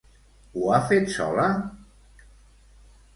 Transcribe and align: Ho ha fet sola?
Ho 0.61 0.69
ha 0.69 0.79
fet 0.91 1.11
sola? 1.17 1.45